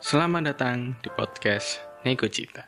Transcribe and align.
Selamat 0.00 0.56
datang 0.56 0.96
di 1.04 1.12
podcast 1.12 1.76
Nego 2.08 2.24
Cita. 2.24 2.64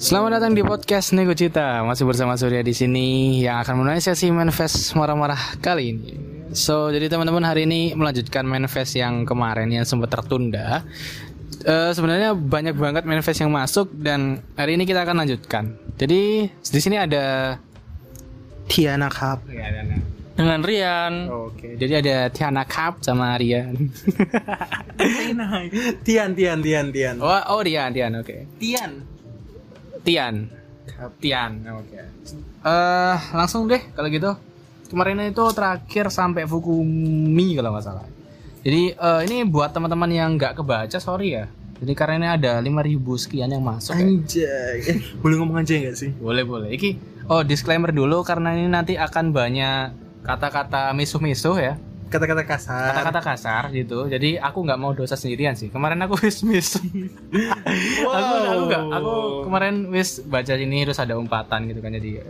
Selamat 0.00 0.40
datang 0.40 0.56
di 0.56 0.64
podcast 0.64 1.12
Nego 1.12 1.36
Cita. 1.36 1.84
Masih 1.84 2.08
bersama 2.08 2.40
Surya 2.40 2.64
di 2.64 2.72
sini 2.72 3.44
yang 3.44 3.60
akan 3.60 3.84
menulis 3.84 4.08
sesi 4.08 4.32
manifest 4.32 4.96
marah-marah 4.96 5.60
kali 5.60 5.92
ini. 5.92 6.10
So, 6.56 6.88
jadi 6.88 7.12
teman-teman 7.12 7.44
hari 7.44 7.68
ini 7.68 7.92
melanjutkan 7.92 8.48
manifest 8.48 8.96
yang 8.96 9.28
kemarin 9.28 9.68
yang 9.68 9.84
sempat 9.84 10.16
tertunda. 10.16 10.80
Eh, 11.68 11.92
sebenarnya 11.92 12.32
banyak 12.32 12.80
banget 12.80 13.04
manifest 13.04 13.44
yang 13.44 13.52
masuk 13.52 13.92
dan 13.92 14.40
hari 14.56 14.80
ini 14.80 14.88
kita 14.88 15.04
akan 15.04 15.20
lanjutkan. 15.20 15.76
Jadi 16.00 16.48
di 16.48 16.80
sini 16.80 16.96
ada 16.96 17.60
Tiana 18.64 19.12
Cup. 19.12 19.44
ya, 19.52 19.68
ada. 19.68 20.15
Dengan 20.36 20.60
Rian. 20.60 21.12
Oke, 21.32 21.80
jadi 21.80 22.04
ada 22.04 22.16
Tiana 22.28 22.68
Cup 22.68 23.00
sama 23.00 23.34
Rian. 23.40 23.72
Tian, 26.06 26.30
Tian, 26.36 26.58
Tian, 26.60 26.86
Tian. 26.92 27.16
oh, 27.24 27.32
oh 27.56 27.60
Rian, 27.64 27.90
Rian, 27.90 28.12
oke. 28.20 28.60
Tian. 28.60 29.00
Tian. 30.04 30.34
Tian, 31.18 31.52
oke. 31.72 31.98
Eh, 32.62 33.16
langsung 33.32 33.66
deh 33.66 33.80
kalau 33.96 34.08
gitu. 34.12 34.30
Kemarin 34.86 35.18
itu 35.26 35.42
terakhir 35.50 36.14
sampai 36.14 36.46
Fukumi 36.46 37.58
kalau 37.58 37.74
nggak 37.74 37.84
salah. 37.84 38.06
Jadi 38.62 38.94
eh, 38.94 39.20
ini 39.26 39.42
buat 39.48 39.74
teman-teman 39.74 40.12
yang 40.12 40.36
nggak 40.38 40.62
kebaca, 40.62 40.98
sorry 41.00 41.34
ya. 41.34 41.50
Jadi 41.76 41.92
karena 41.92 42.14
ini 42.16 42.28
ada 42.40 42.52
5000 42.64 43.20
sekian 43.20 43.52
yang 43.52 43.60
masuk. 43.60 43.92
ya. 43.92 44.04
Anjay. 44.04 44.76
Eh, 44.88 44.98
boleh 45.20 45.36
ngomong 45.42 45.60
aja 45.60 45.74
nggak 45.76 45.96
sih? 45.96 46.10
Boleh, 46.16 46.44
boleh. 46.46 46.72
Iki 46.72 46.90
oh 47.28 47.42
disclaimer 47.42 47.90
dulu 47.90 48.22
karena 48.22 48.54
ini 48.54 48.70
nanti 48.70 48.94
akan 48.96 49.34
banyak 49.34 50.05
kata-kata 50.26 50.90
misuh-misuh 50.92 51.56
ya. 51.56 51.74
Kata-kata 52.06 52.42
kasar. 52.46 52.94
Kata-kata 52.94 53.20
kasar 53.22 53.62
gitu. 53.74 54.06
Jadi 54.06 54.38
aku 54.38 54.62
nggak 54.62 54.78
mau 54.78 54.94
dosa 54.94 55.18
sendirian 55.18 55.58
sih. 55.58 55.70
Kemarin 55.70 55.98
aku 56.06 56.14
wis 56.22 56.42
miss. 56.46 56.78
aku 58.18 58.34
aku 58.46 58.62
nggak 58.70 58.82
aku 58.94 59.14
kemarin 59.46 59.74
wis 59.90 60.22
baca 60.22 60.54
ini 60.54 60.86
terus 60.86 61.02
ada 61.02 61.18
umpatan 61.18 61.66
gitu 61.66 61.82
kan 61.82 61.94
jadi 61.94 62.22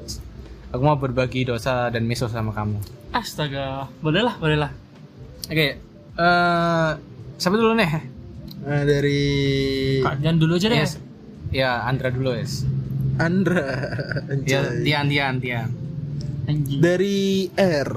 aku 0.72 0.83
mau 0.84 0.97
berbagi 0.97 1.44
dosa 1.48 1.92
dan 1.92 2.08
misuh 2.08 2.28
sama 2.28 2.53
kamu. 2.53 2.80
Astaga, 3.12 3.88
bolehlah, 4.00 4.36
bolehlah. 4.36 4.72
Oke. 5.48 5.81
eh 6.16 6.91
siapa 7.36 7.56
dulu 7.60 7.77
nih? 7.77 8.16
Nah, 8.66 8.83
dari 8.83 9.20
Kak 10.00 10.25
Dian 10.25 10.41
dulu 10.41 10.56
aja 10.56 10.72
deh. 10.72 10.81
Yes. 10.81 10.97
Ya, 11.55 11.84
Andra 11.86 12.10
dulu, 12.10 12.34
yes. 12.34 12.66
Andra. 13.20 13.62
Ya, 14.42 14.64
Anjay. 14.64 14.83
Tian, 14.83 15.06
Tian, 15.08 15.34
Tian. 15.38 15.69
Anjing. 16.47 16.78
Dari 16.78 17.50
R. 17.58 17.91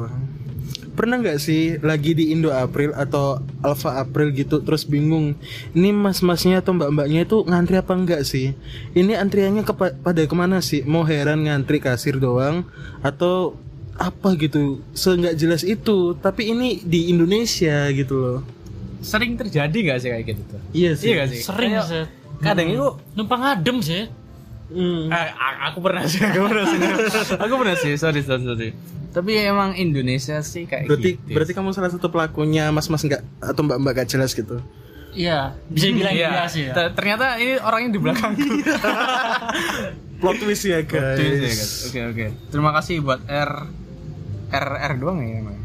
Pernah 0.94 1.16
nggak 1.24 1.40
sih 1.40 1.80
lagi 1.80 2.12
di 2.12 2.36
Indo 2.36 2.52
April 2.52 2.92
atau 2.92 3.40
Alpha 3.64 4.04
April 4.04 4.36
gitu 4.36 4.60
terus 4.60 4.84
bingung 4.84 5.32
ini 5.72 5.96
mas-masnya 5.96 6.60
atau 6.60 6.76
mbak-mbaknya 6.76 7.24
itu 7.24 7.48
ngantri 7.48 7.80
apa 7.80 7.96
enggak 7.96 8.28
sih? 8.28 8.52
Ini 8.92 9.16
antriannya 9.16 9.64
kepa- 9.64 9.96
pada 9.96 10.28
ke 10.28 10.36
mana 10.36 10.60
sih? 10.60 10.84
Mau 10.84 11.08
heran 11.08 11.48
ngantri 11.48 11.80
kasir 11.80 12.20
doang 12.20 12.68
atau 13.00 13.56
apa 13.96 14.36
gitu? 14.36 14.84
Seenggak 14.92 15.40
jelas 15.40 15.64
itu. 15.64 16.20
Tapi 16.20 16.52
ini 16.52 16.84
di 16.84 17.08
Indonesia 17.08 17.88
gitu 17.96 18.16
loh. 18.20 18.40
Sering 19.00 19.40
terjadi 19.40 19.72
nggak 19.72 20.00
sih 20.04 20.10
kayak 20.12 20.26
gitu 20.28 20.42
tuh? 20.52 20.62
Iya 20.76 20.92
sih. 21.00 21.06
Iya 21.08 21.14
gak 21.16 21.28
sih? 21.32 21.42
Sering 21.48 21.72
Kayak 21.80 21.88
sih. 21.88 22.04
Kadang 22.44 22.68
itu 22.68 22.88
Numpang 23.16 23.44
adem 23.48 23.80
sih. 23.80 24.12
Hmm. 24.70 25.10
Eh, 25.10 25.28
aku 25.66 25.82
pernah 25.82 26.06
sih, 26.06 26.22
aku 26.22 26.46
pernah 26.46 26.66
sih. 26.66 26.78
aku 27.44 27.54
pernah 27.58 27.76
sih, 27.76 27.92
sorry, 27.96 28.22
sorry, 28.22 28.44
sorry. 28.44 28.70
Tapi 29.10 29.32
emang 29.42 29.74
Indonesia 29.74 30.38
sih 30.40 30.64
kayak 30.64 30.86
Berarti 30.86 31.18
gitu. 31.18 31.34
berarti 31.34 31.52
kamu 31.54 31.74
salah 31.74 31.90
satu 31.90 32.08
pelakunya 32.08 32.70
mas-mas 32.70 33.02
nggak 33.02 33.26
atau 33.42 33.62
mbak-mbak 33.64 33.98
gak 33.98 34.08
jelas 34.08 34.32
gitu. 34.32 34.62
Iya, 35.10 35.58
bisa 35.66 35.90
bilang 35.90 36.14
Iya, 36.14 36.30
iya 36.30 36.46
sih 36.46 36.70
ya. 36.70 36.74
ter- 36.78 36.94
ternyata 36.94 37.36
ini 37.36 37.58
orangnya 37.58 37.90
di 37.90 38.00
belakangku. 38.00 38.46
Plot 40.22 40.38
twist 40.38 40.64
ya 40.64 40.86
guys. 40.86 41.90
Oke, 41.90 41.98
Oke, 41.98 42.00
oke. 42.06 42.26
Terima 42.52 42.70
kasih 42.76 43.02
buat 43.02 43.26
R 43.26 43.52
R 44.52 44.68
R 44.86 44.94
doang 45.02 45.18
ya 45.18 45.42
emang. 45.42 45.58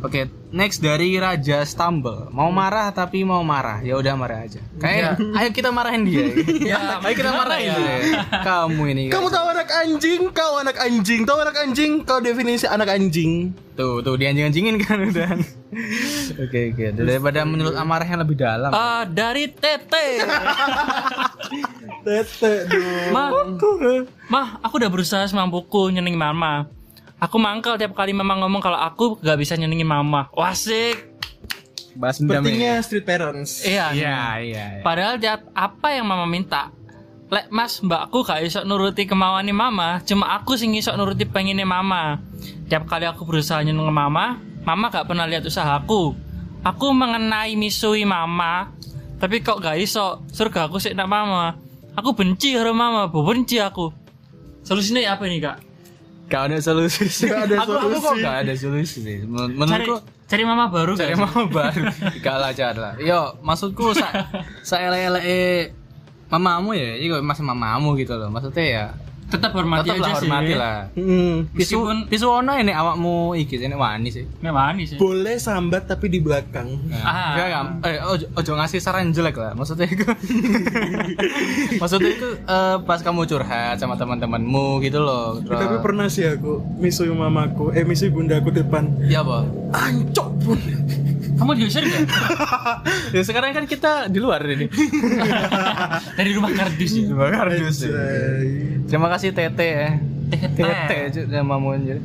Oke, 0.00 0.26
next 0.50 0.80
dari 0.80 1.16
Raja 1.20 1.64
Stumble. 1.64 2.32
Mau 2.32 2.48
marah 2.48 2.88
tapi 2.92 3.24
mau 3.24 3.40
marah. 3.44 3.84
Ya 3.84 3.96
udah 3.96 4.14
marah 4.16 4.44
aja. 4.48 4.60
Kayak 4.80 5.20
ayo 5.38 5.48
kita 5.52 5.70
marahin 5.72 6.02
dia. 6.04 6.26
Ya, 6.68 6.98
ayo 7.04 7.14
kita 7.14 7.30
marahin 7.32 7.72
ya? 7.72 7.76
dia. 7.76 7.96
Kamu 8.44 8.82
ini. 8.92 9.04
Kamu 9.08 9.28
tahu 9.28 9.46
anak 9.52 9.68
anjing, 9.68 10.32
kau 10.32 10.60
anak 10.60 10.76
anjing, 10.76 11.20
tahu 11.24 11.38
anak 11.40 11.56
anjing, 11.56 11.92
kau 12.04 12.18
definisi 12.20 12.66
anak 12.68 12.88
anjing. 12.92 13.52
Tuh, 13.78 14.02
tuh 14.02 14.18
dianjing-anjingin 14.18 14.74
kan 14.82 14.98
udah. 15.06 15.38
Oke, 16.42 16.74
oke. 16.74 16.84
Daripada 16.98 17.46
menurut 17.46 17.78
amarah 17.78 18.02
yang 18.10 18.18
lebih 18.26 18.34
dalam. 18.34 18.74
Ah, 18.74 19.06
dari 19.06 19.46
Tete. 19.54 20.26
Tete 22.02 22.66
dong. 22.66 23.14
Mah, 23.14 23.30
mah, 24.26 24.46
aku 24.66 24.82
udah 24.82 24.90
berusaha 24.90 25.22
semampuku 25.30 25.94
nyenengin 25.94 26.18
mama. 26.18 26.66
Aku 27.18 27.36
mangkal 27.42 27.74
tiap 27.74 27.98
kali 27.98 28.14
mama 28.14 28.38
ngomong 28.38 28.62
kalau 28.62 28.78
aku 28.78 29.18
gak 29.18 29.38
bisa 29.42 29.58
nyenengin 29.58 29.90
mama. 29.90 30.30
Wasik. 30.30 31.18
Dendam 31.98 32.14
Sepertinya 32.14 32.78
ini. 32.78 32.84
street 32.86 33.06
parents. 33.06 33.66
Iya. 33.66 33.90
Iya, 33.90 34.18
iya. 34.38 34.64
iya. 34.78 34.82
Padahal 34.86 35.18
tiap 35.18 35.50
apa 35.50 35.98
yang 35.98 36.06
mama 36.06 36.30
minta 36.30 36.70
Lek 37.28 37.52
mas 37.52 37.84
mbakku 37.84 38.24
gak 38.24 38.40
iso 38.40 38.64
nuruti 38.64 39.04
kemauan 39.04 39.44
mama 39.52 40.00
Cuma 40.00 40.32
aku 40.32 40.56
sing 40.56 40.72
iso 40.72 40.96
nuruti 40.96 41.28
pengennya 41.28 41.68
mama 41.68 42.16
Tiap 42.72 42.88
kali 42.88 43.04
aku 43.04 43.28
berusaha 43.28 43.60
nyeneng 43.60 43.92
mama 43.92 44.40
Mama 44.64 44.88
gak 44.88 45.04
pernah 45.04 45.28
lihat 45.28 45.44
usahaku 45.44 46.16
Aku 46.64 46.86
mengenai 46.96 47.52
misui 47.52 48.08
mama 48.08 48.72
Tapi 49.20 49.44
kok 49.44 49.60
gak 49.60 49.76
iso 49.76 50.24
Surga 50.32 50.72
aku 50.72 50.80
sih 50.80 50.96
nak 50.96 51.12
mama 51.12 51.52
Aku 52.00 52.16
benci 52.16 52.56
karo 52.56 52.72
mama 52.72 53.12
Bu 53.12 53.20
benci 53.20 53.60
aku 53.60 53.92
Solusinya 54.64 55.04
apa 55.12 55.28
ini 55.28 55.44
kak? 55.44 55.67
Gak 56.28 56.42
ada 56.52 56.56
solusi 56.60 57.08
sih. 57.08 57.26
Gak 57.26 57.48
ada 57.48 57.64
aku, 57.64 57.72
aku 57.72 57.88
kok 57.88 58.02
solusi. 58.12 58.22
gak 58.22 58.36
ada 58.44 58.52
solusi 58.54 58.98
sih. 59.00 59.18
Men- 59.24 59.56
Cari, 59.56 59.88
Menurutku 59.88 59.96
cari 60.28 60.42
mama 60.44 60.64
baru 60.68 60.92
cari 60.92 61.14
gak? 61.16 61.20
mama 61.24 61.42
baru. 61.48 61.82
Gak 62.20 62.36
lah, 62.36 62.50
gak 62.52 62.70
lah. 62.76 62.92
Yo, 63.00 63.20
maksudku 63.40 63.96
sa 63.96 64.08
sa 64.68 64.76
ele 64.76 65.72
mamamu 66.28 66.76
ya, 66.76 67.00
itu 67.00 67.16
masih 67.24 67.40
mamamu 67.42 67.96
gitu 67.96 68.12
loh. 68.12 68.28
Maksudnya 68.28 68.64
ya 68.64 68.84
Tetap 69.28 69.52
hormati 69.52 69.86
tetap 69.86 69.94
lah 69.94 70.08
aja 70.08 70.12
sih 70.14 70.24
hormati 70.24 70.54
lah. 70.54 70.76
Hmm. 70.90 71.34
Pisu, 71.50 71.76
Meskipun- 71.76 72.08
pisu 72.08 72.26
ono 72.26 72.52
ini 72.54 72.72
awakmu 72.72 73.14
iki 73.34 73.56
ini 73.58 73.74
wani 73.74 74.08
sih. 74.08 74.24
Memang 74.38 74.72
nih 74.74 74.86
sih 74.86 74.96
Boleh 74.96 75.36
sambat 75.36 75.84
tapi 75.84 76.08
di 76.08 76.18
belakang. 76.18 76.80
Ah. 76.90 77.36
Nah, 77.36 77.46
ya, 77.46 77.60
eh, 77.84 78.00
ojo, 78.02 78.24
ojo 78.32 78.52
ngasih 78.54 78.78
saran 78.78 79.10
jelek 79.10 79.36
lah. 79.36 79.52
Maksudnya 79.52 79.84
itu, 79.86 80.00
maksudnya 81.76 82.10
itu 82.10 82.28
eh, 82.38 82.76
pas 82.82 83.00
kamu 83.00 83.24
curhat 83.24 83.76
sama 83.76 83.94
teman-temanmu 83.94 84.80
gitu 84.80 84.98
loh. 84.98 85.38
Terus- 85.38 85.60
Tapi 85.60 85.76
pernah 85.78 86.06
sih 86.06 86.24
aku 86.24 86.64
misui 86.78 87.10
mamaku, 87.10 87.70
eh 87.70 87.84
misui 87.84 88.08
bundaku 88.08 88.48
depan. 88.50 88.88
ya 89.04 89.20
apa? 89.20 89.44
Ancok 89.70 90.28
pun. 90.40 90.58
Kamu 91.38 91.54
diusir 91.54 91.86
gak? 91.86 92.02
Ya 93.16 93.22
sekarang 93.24 93.54
kan 93.54 93.64
kita 93.64 94.10
di 94.10 94.20
luar 94.20 94.42
ini. 94.44 94.68
Dari 96.18 96.30
rumah 96.36 96.52
kardus 96.52 96.92
ya 96.92 97.08
Terima 97.08 97.28
kasih. 97.64 97.90
Terima 98.84 99.08
kasih 99.08 99.28
Tete 99.32 99.66
ya. 99.66 99.88
Tete 100.28 100.60
Tete 100.60 100.96
cu, 101.14 101.20
namamu 101.30 101.72
anjir. 101.72 101.98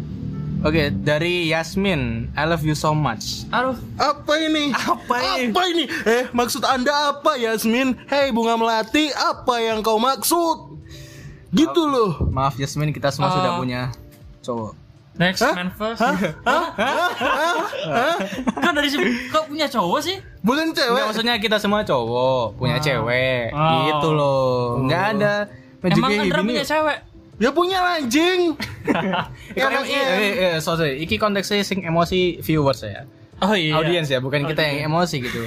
Oke, 0.63 0.95
dari 0.95 1.51
Yasmin, 1.51 2.31
I 2.39 2.47
love 2.47 2.63
you 2.63 2.71
so 2.71 2.95
much. 2.95 3.43
Aduh 3.51 3.75
Apa 3.99 4.39
ini? 4.39 4.71
Apa 4.71 5.15
ini? 5.19 5.51
Apa 5.51 5.61
ini? 5.67 5.83
Eh, 6.07 6.23
maksud 6.31 6.63
Anda 6.63 7.11
apa, 7.11 7.35
Yasmin? 7.35 7.99
Hei, 8.07 8.31
bunga 8.31 8.55
melati, 8.55 9.11
apa 9.11 9.59
yang 9.59 9.83
kau 9.83 9.99
maksud? 9.99 10.79
Gitu 11.51 11.81
loh. 11.83 12.31
Maaf 12.31 12.55
Yasmin, 12.55 12.95
kita 12.95 13.11
semua 13.11 13.27
Oh. 13.27 13.35
sudah 13.35 13.51
punya 13.59 13.91
cowok. 14.39 14.71
Next 15.13 15.45
man 15.45 15.69
first 15.69 16.01
Kok 18.53 18.71
dari 18.73 18.89
sini 18.89 19.29
Kok 19.29 19.45
punya 19.45 19.69
cowok 19.69 19.99
sih? 20.01 20.17
Bukan 20.41 20.73
Enggak, 20.73 20.89
cewek. 20.89 21.03
maksudnya 21.05 21.33
kita 21.37 21.57
semua 21.57 21.81
cowok, 21.81 22.57
punya 22.57 22.77
cewek. 22.77 23.53
Oh. 23.53 23.85
Gitu 23.87 24.09
loh. 24.11 24.59
Enggak 24.81 25.03
ada 25.15 25.33
Emang 25.79 26.09
Magic 26.09 26.19
Andra 26.23 26.39
gini. 26.39 26.49
punya 26.49 26.63
cewek? 26.63 26.97
Ya 27.37 27.49
punya 27.51 27.77
anjing. 27.79 28.41
Eh, 29.53 29.61
eh, 29.63 30.33
eh, 30.49 30.55
so, 30.57 30.73
sorry. 30.73 30.99
Iki 30.99 31.15
konteksnya 31.15 31.61
sing 31.61 31.83
emosi 31.83 32.41
viewers 32.41 32.81
ya. 32.81 33.05
Oh 33.39 33.53
iya 33.53 33.75
Audiens 33.75 34.07
ya, 34.07 34.17
bukan 34.17 34.43
kita 34.43 34.63
yang 34.63 34.89
emosi 34.89 35.19
gitu. 35.19 35.43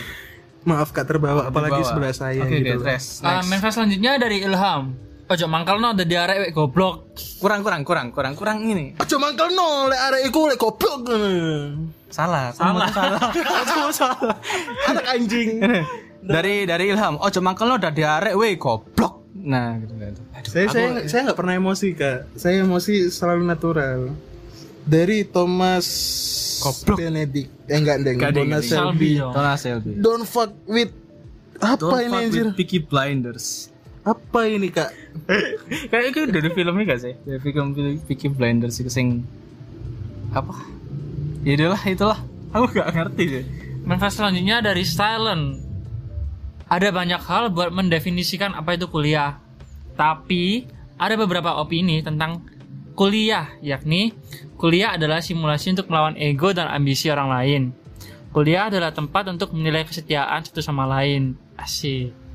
Maaf 0.62 0.90
Kak 0.90 1.06
terbawa 1.06 1.46
apalagi 1.46 1.78
Dibawa. 1.78 1.88
sebelah 1.88 2.12
saya 2.12 2.42
Oke, 2.42 2.58
gitu. 2.58 2.74
oke, 2.74 2.74
loh. 2.74 2.84
tres. 2.84 3.04
Ah, 3.20 3.38
Next. 3.38 3.48
manifest 3.48 3.74
selanjutnya 3.76 4.12
dari 4.18 4.36
Ilham 4.42 4.82
Ojo 5.26 5.46
mangkal 5.50 5.82
no 5.82 5.90
ada 5.90 6.06
diarek 6.06 6.38
wek 6.38 6.52
goblok 6.52 7.18
kurang 7.42 7.60
kurang 7.60 7.82
kurang 7.82 8.14
kurang 8.14 8.34
kurang 8.34 8.62
ini. 8.62 8.94
Aja 8.94 9.18
mangkel 9.18 9.50
no, 9.50 9.90
lek 9.90 9.98
arek 9.98 10.20
iku 10.24 10.46
lek 10.46 10.54
goblok. 10.54 11.02
Salah, 12.06 12.54
Salah. 12.54 12.86
salah. 12.88 13.20
Salah. 13.90 14.38
Anak 14.86 15.06
anjing. 15.10 15.58
dari 16.22 16.62
dari 16.62 16.90
Ilham, 16.90 17.18
oh 17.18 17.26
cuma 17.28 17.52
kalau 17.52 17.74
udah 17.74 17.90
diarek, 17.90 18.38
weh 18.38 18.54
goblok. 18.54 19.26
Nah, 19.36 19.78
gitu 19.78 19.94
gitu. 19.94 20.20
Aduh, 20.30 20.48
Saya 20.48 20.64
aku- 20.64 20.74
saya 20.74 20.88
saya 21.06 21.20
nggak 21.26 21.38
pernah 21.38 21.54
emosi 21.54 21.88
kak. 21.92 22.18
Saya 22.34 22.62
emosi 22.62 22.94
selalu 23.10 23.42
natural. 23.44 24.00
dari 24.86 25.26
Thomas 25.26 25.86
Goblok. 26.56 27.02
Benedict. 27.02 27.50
Eh 27.66 27.74
enggak 27.74 28.06
deng, 28.06 28.22
deng. 28.22 28.62
Selby. 28.62 29.18
Donna 29.18 29.58
Selby. 29.58 29.98
Don't 29.98 30.22
fuck 30.22 30.54
with 30.64 30.94
apa 31.58 31.96
ini 32.00 32.30
anjir? 32.30 32.54
Peaky 32.54 32.86
Blinders. 32.86 33.74
Apa 34.06 34.46
ini 34.46 34.70
kak? 34.70 34.94
Kayak 35.90 36.06
itu 36.14 36.20
dari 36.30 36.48
filmnya 36.54 36.94
gak 36.94 37.00
sih? 37.02 37.14
Dari 37.26 37.42
film 37.42 37.74
Peaky 38.06 38.30
Blinders 38.30 38.78
itu 38.78 38.86
sing 38.86 39.26
apa? 40.30 40.54
Ya 41.42 41.58
itulah 41.58 41.82
itulah. 41.82 42.18
Aku 42.54 42.70
gak 42.70 42.94
ngerti 42.94 43.24
sih. 43.26 43.44
Manfaat 43.82 44.14
selanjutnya 44.14 44.62
dari 44.62 44.86
silent. 44.86 45.58
Ada 46.70 46.94
banyak 46.94 47.18
hal 47.18 47.50
buat 47.50 47.74
mendefinisikan 47.74 48.54
apa 48.54 48.78
itu 48.78 48.86
kuliah. 48.86 49.42
Tapi 49.98 50.66
ada 50.98 51.14
beberapa 51.18 51.58
opini 51.58 51.98
tentang 52.02 52.46
kuliah, 52.94 53.58
yakni 53.58 54.14
kuliah 54.54 54.94
adalah 54.94 55.18
simulasi 55.18 55.74
untuk 55.74 55.90
melawan 55.90 56.14
ego 56.14 56.54
dan 56.54 56.70
ambisi 56.70 57.10
orang 57.10 57.30
lain. 57.30 57.62
Kuliah 58.30 58.70
adalah 58.70 58.94
tempat 58.94 59.26
untuk 59.30 59.50
menilai 59.50 59.82
kesetiaan 59.82 60.46
satu 60.46 60.62
sama 60.62 60.84
lain. 60.86 61.34
Asik. 61.56 62.25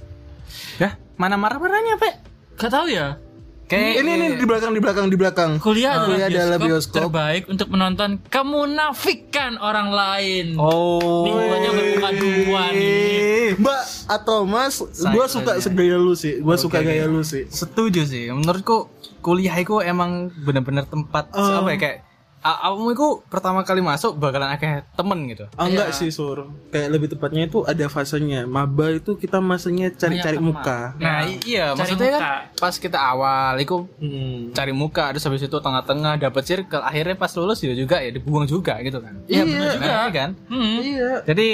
Dah, 0.77 0.93
mana 1.15 1.35
marah-marahnya, 1.35 1.95
Pak? 1.97 2.13
Gak 2.57 2.71
tahu 2.71 2.87
ya. 2.89 3.17
Kayak 3.65 4.03
Ini 4.03 4.11
ini 4.19 4.27
di 4.35 4.43
belakang 4.43 4.75
di 4.75 4.81
belakang 4.83 5.07
di 5.07 5.15
belakang. 5.15 5.51
Kuliah 5.63 5.95
adalah, 5.95 6.07
Kuliah 6.11 6.27
adalah 6.27 6.57
bioskop, 6.59 6.67
bioskop. 6.67 6.95
terbaik 7.07 7.43
untuk 7.47 7.67
menonton 7.71 8.09
kemunafikan 8.27 9.55
orang 9.63 9.95
lain. 9.95 10.59
Oh. 10.59 11.23
Nih, 11.23 11.31
gua 11.31 11.55
aja 11.55 11.69
buka 11.71 12.09
duluan 12.11 12.71
nih. 12.75 13.55
Mbak 13.55 13.81
atau 14.11 14.43
Mas, 14.43 14.75
gua 15.15 15.25
suka 15.31 15.55
segaya 15.63 15.95
lu 15.95 16.19
sih. 16.19 16.43
Gua 16.43 16.59
suka 16.59 16.83
gaya 16.83 17.07
lu 17.07 17.23
sih. 17.23 17.47
Setuju 17.47 18.03
sih. 18.03 18.27
Menurutku 18.27 18.91
kuliah 19.23 19.55
itu 19.55 19.79
emang 19.79 20.27
bener-bener 20.43 20.83
tempat 20.83 21.31
Oh. 21.31 21.63
apa 21.63 21.71
ya 21.71 21.77
kayak 21.79 21.97
a- 22.41 22.59
kamu 22.67 22.91
itu 22.91 23.07
pertama 23.25 23.61
kali 23.61 23.79
masuk 23.79 24.13
bakalan 24.15 24.49
akeh 24.49 24.81
temen 24.91 25.19
gitu. 25.25 25.45
Ah, 25.53 25.65
enggak 25.65 25.87
Iya. 25.87 25.95
sih 25.95 26.09
sur 26.09 26.37
kayak 26.67 26.89
lebih 26.89 27.07
tepatnya 27.09 27.45
itu 27.45 27.61
ada 27.63 27.85
fasenya 27.85 28.43
maba 28.45 28.89
itu 28.91 29.13
kita 29.13 29.37
masanya 29.37 29.89
cari-cari 29.91 30.37
muka 30.37 30.93
Nah, 30.95 31.21
Nah, 31.21 31.37
iya, 31.39 31.69
cari 31.69 31.79
maksudnya 31.79 32.09
muka. 32.11 32.19
kan 32.19 32.33
pas 32.55 32.75
kita 32.75 32.97
awal 32.97 33.53
itu 33.55 33.75
Hmm. 33.95 34.49
cari 34.51 34.73
muka 34.73 35.05
terus 35.09 35.23
habis 35.23 35.41
itu 35.41 35.53
tengah-tengah 35.55 36.17
dapat 36.19 36.43
circle 36.43 36.81
akhirnya 36.81 37.13
pas 37.15 37.29
lulus 37.31 37.59
ya 37.59 37.73
juga 37.73 37.97
ya 37.97 38.09
dibuang 38.09 38.45
juga 38.45 38.77
gitu 38.79 38.97
kan. 38.97 39.13
Iya, 39.25 39.43
bener 39.43 39.69
juga. 39.71 39.77
Nah, 39.79 39.87
iya 39.87 40.05
kan? 40.11 40.29
Hmm. 40.47 40.77
iya 40.79 41.11
Jadi 41.23 41.49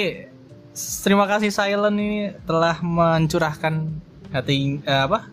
terima 0.98 1.24
kasih 1.24 1.50
Silent 1.50 1.96
ini 1.96 2.18
telah 2.42 2.78
mencurahkan 2.78 3.74
hati 4.30 4.80
eh, 4.80 5.02
apa? 5.02 5.28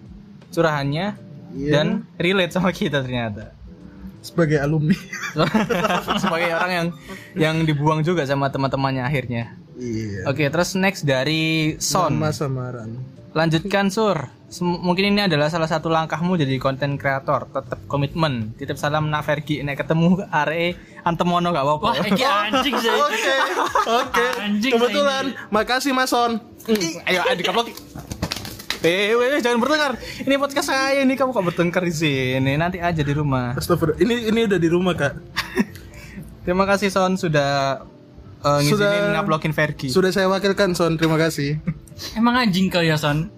curahannya 0.47 1.15
Iya. 1.51 1.71
dan 1.73 1.87
relate 2.15 2.51
sama 2.51 2.71
kita 2.71 2.99
ternyata. 2.99 3.51
Sebagai 4.25 4.57
alumni 4.57 4.97
Sebagai 6.23 6.49
orang 6.49 6.71
yang 6.73 6.87
yang 7.37 7.55
dibuang 7.61 8.01
juga 8.01 8.25
sama 8.25 8.49
teman-temannya 8.49 9.05
akhirnya. 9.05 9.53
iya 9.77 10.25
Oke, 10.25 10.49
terus 10.49 10.73
next 10.73 11.05
dari 11.05 11.77
Son. 11.77 12.09
sama 12.17 12.33
samaran 12.33 12.89
Lanjutkan 13.35 13.91
Sur. 13.91 14.31
Sem- 14.47 14.79
mungkin 14.79 15.11
ini 15.11 15.27
adalah 15.27 15.51
salah 15.51 15.67
satu 15.67 15.91
langkahmu 15.91 16.39
jadi 16.39 16.55
konten 16.55 16.95
kreator. 16.95 17.51
Tetap 17.51 17.83
komitmen. 17.83 18.55
Titip 18.55 18.79
salam 18.79 19.11
nak 19.11 19.27
Fergi. 19.27 19.59
Nek 19.59 19.75
ketemu 19.75 20.23
are 20.31 20.71
antemono 21.03 21.51
gak 21.51 21.67
apa-apa. 21.67 21.99
Wah, 21.99 22.07
iki 22.07 22.23
anjing 22.23 22.79
sih. 22.79 22.87
oke 22.87 23.35
oke 23.91 24.25
kebetulan 24.63 25.35
makasih 25.51 25.91
Mas 25.91 26.15
Son 26.15 26.39
Ayo, 27.05 27.21
ayo 27.27 27.35
dikaplok. 27.37 27.69
Eh, 28.85 29.11
weh, 29.11 29.41
jangan 29.41 29.57
bertengkar. 29.57 29.97
Ini 30.21 30.35
podcast 30.37 30.69
saya 30.69 31.01
ini 31.01 31.13
kamu 31.13 31.33
kok 31.33 31.41
bertengkar 31.43 31.81
di 31.81 31.91
sini. 31.91 32.53
Nanti 32.53 32.77
aja 32.77 33.01
di 33.01 33.11
rumah. 33.11 33.57
Astagfirullah 33.57 33.97
ini 33.97 34.29
ini 34.29 34.39
udah 34.45 34.55
di 34.55 34.69
rumah 34.69 34.93
kak 34.93 35.13
Terima 36.45 36.63
kasih 36.63 36.87
Son 36.87 37.17
sudah 37.17 37.81
uh, 38.39 38.59
ngizinin 38.61 38.77
Sudah- 38.77 39.13
nguploadin 39.17 39.49
Fergi. 39.51 39.89
sudah 39.89 40.13
saya 40.13 40.29
wakilkan 40.29 40.77
Son 40.77 40.93
terima 40.93 41.17
kasih 41.17 41.57
Emang 42.19 42.37
anjing 42.37 42.69
kau 42.69 42.79
ya, 42.79 42.93
Son? 42.95 43.33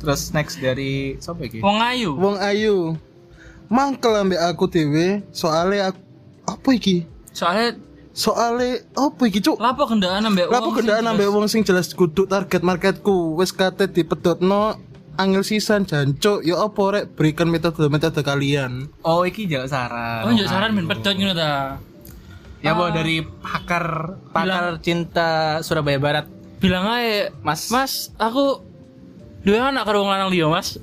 Terus 0.00 0.32
next 0.32 0.56
dari 0.56 1.20
siapa 1.20 1.44
iki? 1.44 1.60
Wong 1.60 1.78
ayu. 1.78 2.16
Wong 2.16 2.40
Ayu 2.40 2.96
mangkel 3.68 4.16
ambek 4.16 4.40
aku 4.40 4.64
dewe 4.64 5.20
soalnya 5.28 5.92
aku 5.92 6.00
apa 6.48 6.68
iki 6.72 7.04
Soalnya 7.30 7.76
soalnya 8.18 8.82
apa 8.98 9.22
iki 9.30 9.38
cuk 9.38 9.62
lapo 9.62 9.86
kendaan 9.86 10.26
ambek 10.26 10.50
Lapo 10.50 10.74
wong 10.74 10.82
kendaan 10.82 11.06
ambek 11.06 11.30
wong 11.30 11.46
sing 11.46 11.62
jelas 11.62 11.94
kudu 11.94 12.26
target 12.26 12.66
marketku 12.66 13.38
wis 13.38 13.54
kate 13.54 13.86
dipedotno 13.86 14.74
angel 15.14 15.46
sisan 15.46 15.86
jancuk 15.86 16.42
ya 16.42 16.58
apa 16.66 16.82
rek 16.90 17.04
berikan 17.14 17.46
metode 17.46 17.86
metode 17.86 18.18
kalian 18.26 18.90
Oh, 19.06 19.22
iki 19.22 19.46
jauh 19.46 19.70
saran. 19.70 20.26
Oh, 20.26 20.34
njok 20.34 20.50
saran 20.50 20.74
ben 20.74 20.90
pedot 20.90 21.14
ngono 21.14 21.34
ta. 21.34 21.78
Ya, 22.58 22.74
Bo, 22.74 22.90
dari 22.90 23.22
pakar 23.22 24.18
pakar 24.34 24.82
cinta 24.82 25.62
Surabaya 25.62 26.02
Barat. 26.02 26.26
Bilang 26.58 26.90
aja, 26.90 27.30
Mas. 27.46 27.70
Mas, 27.70 28.10
aku 28.18 28.66
dua 29.46 29.70
anak 29.70 29.86
karo 29.86 30.02
wong 30.02 30.10
lanang 30.10 30.26
liya, 30.26 30.50
Mas. 30.50 30.74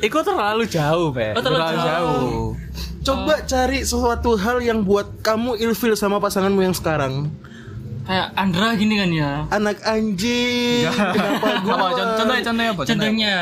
Iku 0.00 0.24
terlalu 0.24 0.64
jauh, 0.64 1.12
Pe. 1.12 1.36
Oh, 1.36 1.44
terlalu 1.44 1.76
jauh. 1.76 2.56
Coba 3.08 3.34
cari 3.42 3.78
sesuatu 3.80 4.30
hal 4.34 4.60
yang 4.60 4.80
buat 4.80 5.20
kamu 5.20 5.56
ilfil 5.58 5.94
sama 5.94 6.18
pasanganmu 6.18 6.60
yang 6.60 6.72
sekarang 6.72 7.32
Kayak 8.04 8.32
Andra 8.34 8.72
gini 8.72 8.94
kan 8.96 9.10
ya. 9.10 9.32
anak 9.50 9.80
anjing 9.82 10.88
kenapa 10.88 11.48
gua 11.62 11.74
Apa 11.74 11.88
contohnya 11.94 12.40
contohnya 12.40 12.70
apa? 12.70 12.82
Contohnya, 12.84 13.34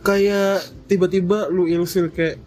kayak 0.00 0.54
tiba-tiba 0.84 1.46
lu 1.48 1.64
ilfil 1.64 2.10
kayak 2.10 2.42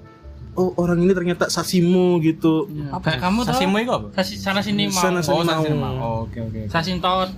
oh 0.53 0.75
orang 0.75 0.99
ini 0.99 1.11
ternyata 1.11 1.47
sasimu 1.47 2.19
gitu 2.19 2.67
Apa? 2.89 3.17
kamu 3.19 3.39
tahu? 3.41 3.49
Sasimu 3.49 3.75
itu 3.77 3.91
apa? 3.93 4.07
Sasi, 4.13 4.35
sana 4.35 4.59
sini 4.59 4.87
mau. 4.87 4.99
Sana 4.99 5.19
sini 5.21 5.31
Oh, 5.33 5.43
mau. 5.43 5.61
sini 5.61 5.77
mau. 5.77 5.95
Oh, 5.95 6.17
Oke, 6.23 6.39
oke. 6.39 6.61
Sasin 6.67 6.99
tot. 6.99 7.29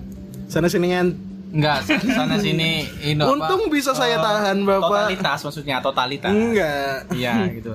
sana 0.48 0.66
sini 0.66 0.88
kan 0.90 1.08
Enggak, 1.50 1.82
sana 2.10 2.38
sini 2.38 2.86
ini 3.02 3.18
apa? 3.18 3.26
untung 3.28 3.70
bisa 3.70 3.90
saya 3.92 4.18
Eh, 4.18 4.20
tahan 4.20 4.58
bapak 4.62 4.86
Totalitas 5.10 5.40
maksudnya 5.44 5.76
totalitas. 5.80 6.30
enggak 6.30 7.10
Iya, 7.12 7.34
gitu. 7.52 7.74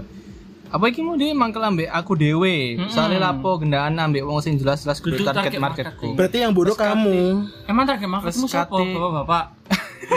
Apa 0.74 0.90
iki 0.90 1.00
mau 1.00 1.14
dia 1.14 1.30
mangkel 1.30 1.62
ambek 1.62 1.86
aku 1.86 2.12
dewe. 2.14 2.74
Soalnya 2.88 3.22
lapo 3.22 3.54
gendaan 3.56 3.94
ambek 3.94 4.20
wong 4.20 4.42
sing 4.42 4.58
jelas-jelas 4.58 4.98
kudu 4.98 5.16
Kudu 5.16 5.24
target 5.24 5.54
target 5.54 5.62
marketku. 5.62 6.08
berarti 6.12 6.38
yang 6.40 6.50
bodoh 6.50 6.74
kamu 6.74 7.46
Emang 7.64 7.84
target 7.84 8.08
marketmu 8.08 8.44
siapa? 8.44 8.74
kate- 8.74 8.90
Bapak-bapak. 8.92 9.44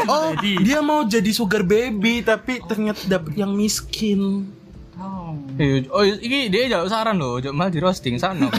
Oh, 0.03 0.35
dia 0.35 0.81
mau 0.81 1.05
jadi 1.05 1.31
sugar 1.31 1.63
baby 1.63 2.19
tapi 2.19 2.59
ternyata 2.61 3.07
dapet 3.07 3.33
yang 3.35 3.53
miskin. 3.53 4.51
Oh. 4.93 5.31
Eh, 5.55 5.87
Oh, 5.87 6.03
iki 6.03 6.49
dia 6.49 6.67
jauh 6.67 6.85
saran 6.85 7.15
loh, 7.15 7.37
jauh 7.37 7.53
malah 7.53 7.69
di 7.69 7.79
roasting 7.79 8.17
sana. 8.17 8.51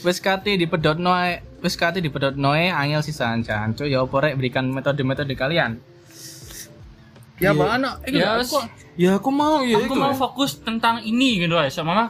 Wes 0.00 0.18
kate 0.24 0.50
di 0.52 0.64
pedot 0.64 0.96
noe, 0.96 1.38
wes 1.60 1.74
kate 1.74 1.98
di 1.98 2.08
pedot 2.08 2.34
noe 2.34 2.66
angel 2.66 2.98
sisan 3.00 3.40
jancuk 3.40 3.86
ya 3.86 4.00
opo 4.00 4.18
rek 4.18 4.34
berikan 4.34 4.66
metode-metode 4.66 5.32
kalian. 5.34 5.78
Ya 7.44 7.52
bang 7.52 7.70
anak, 7.76 7.94
Ya, 8.06 8.30
wes. 8.36 8.48
kok 8.48 8.64
Ya 8.94 9.10
aku 9.14 9.28
mau 9.28 9.60
ya 9.60 9.76
aku 9.76 9.90
itu. 9.90 10.00
mau 10.00 10.12
fokus 10.12 10.56
tentang 10.58 11.00
ini 11.00 11.38
gitu 11.38 11.52
ya 11.52 11.66
sama 11.66 11.92
mama 11.92 12.04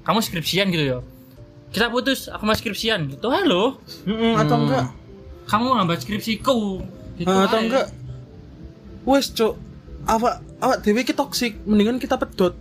kamu 0.00 0.18
skripsian 0.18 0.68
gitu 0.68 0.84
ya 0.86 0.98
kita 1.68 1.86
putus 1.86 2.26
aku 2.26 2.42
mau 2.42 2.52
skripsian 2.52 3.06
gitu 3.08 3.28
halo 3.28 3.78
Mm-mm, 4.02 4.34
atau 4.36 4.56
enggak? 4.58 4.90
kamu 5.46 5.66
ngambil 5.72 5.96
skripsiku 5.96 6.82
gitu 7.14 7.28
Ah, 7.28 7.44
atau 7.44 7.56
aja. 7.56 7.62
enggak? 7.62 7.86
Wes, 9.02 9.30
Cok. 9.30 9.54
Awak 10.02 10.34
awak 10.58 10.78
dewe 10.80 11.02
ki 11.02 11.12
toksik, 11.12 11.60
mendingan 11.62 11.96
kita 11.96 12.16
pedot. 12.16 12.56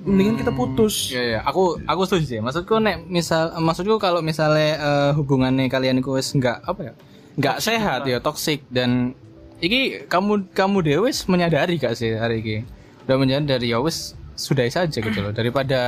Mendingan 0.00 0.36
kita 0.36 0.50
putus. 0.50 1.10
Iya 1.10 1.22
iya, 1.28 1.40
aku 1.42 1.76
aku 1.82 2.00
setuju 2.02 2.24
sih. 2.26 2.40
Maksudku 2.40 2.76
nek 2.78 3.04
misal 3.04 3.52
maksudku 3.54 3.96
kalau 3.96 4.20
misalnya 4.20 4.70
eh, 4.74 5.10
hubungannya 5.12 5.66
kalian 5.66 5.98
itu 5.98 6.08
wis 6.10 6.32
enggak 6.32 6.60
apa 6.62 6.80
ya? 6.82 6.92
Enggak 7.34 7.56
sehat 7.60 8.02
ya, 8.04 8.18
toksik 8.18 8.64
dan 8.66 9.12
iki 9.58 9.80
kamu 10.06 10.50
kamu 10.50 10.78
dewe 10.80 11.00
wis 11.06 11.24
menyadari 11.24 11.76
gak 11.76 11.94
sih 11.94 12.14
hari 12.14 12.40
ini? 12.40 12.56
Udah 13.04 13.16
menyadari 13.16 13.68
ya 13.68 13.78
wis 13.78 14.12
sudah 14.32 14.62
saja 14.66 14.86
gitu 14.94 15.18
loh 15.18 15.30
daripada 15.30 15.80